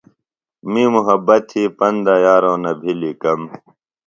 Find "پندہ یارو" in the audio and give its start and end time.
1.77-2.53